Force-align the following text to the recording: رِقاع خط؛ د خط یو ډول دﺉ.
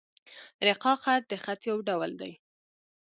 رِقاع 0.67 0.95
خط؛ 1.03 1.23
د 1.31 1.33
خط 1.43 1.61
یو 1.69 1.77
ډول 1.87 2.11
دﺉ. 2.21 2.33